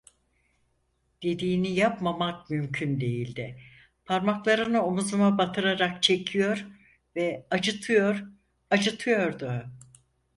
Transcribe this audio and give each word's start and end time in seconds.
Dediğini 1.23 1.71
yapmamak 1.71 2.49
mümkün 2.49 3.01
değildi, 3.01 3.61
parmaklarını 4.05 4.81
omuzuma 4.85 5.37
batırarak 5.37 6.03
çekiyor 6.03 6.65
ve 7.15 7.47
acıtıyor, 7.51 8.23
acıtıyordu… 8.71 9.67